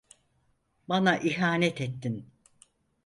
[0.89, 2.25] Bana ihanet ettin.